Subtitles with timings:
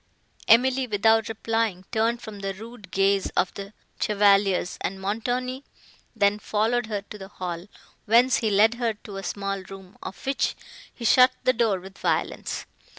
[0.47, 5.63] Emily, without replying, turned from the rude gaze of the chevaliers, and Montoni
[6.15, 7.67] then followed her to the hall,
[8.05, 10.55] whence he led her to a small room, of which
[10.91, 12.65] he shut the door with violence.